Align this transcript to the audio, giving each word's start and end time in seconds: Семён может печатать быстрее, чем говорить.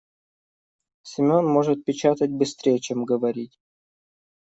Семён 1.11 1.45
может 1.55 1.79
печатать 1.85 2.31
быстрее, 2.33 2.79
чем 2.79 3.05
говорить. 3.05 3.59